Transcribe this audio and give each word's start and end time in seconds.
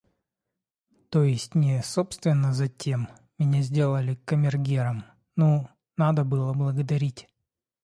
То 1.11 1.23
есть 1.23 1.53
не 1.53 1.83
собственно 1.83 2.53
затем... 2.55 3.07
Меня 3.37 3.61
сделали 3.63 4.15
камергером, 4.25 5.03
ну, 5.35 5.67
надо 5.97 6.23
было 6.23 6.53
благодарить. 6.53 7.27